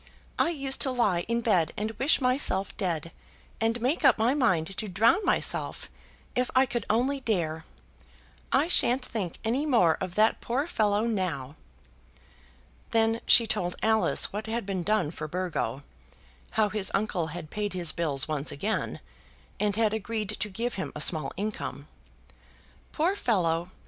[0.39, 3.11] I used to lie in bed and wish myself dead,
[3.61, 5.91] and make up my mind to drown myself,
[6.33, 7.65] if I could only dare.
[8.51, 11.55] I shan't think any more of that poor fellow now."
[12.89, 15.83] Then she told Alice what had been done for Burgo;
[16.57, 19.01] how his uncle had paid his bills once again,
[19.59, 21.87] and had agreed to give him a small income.
[22.91, 23.69] "Poor fellow!"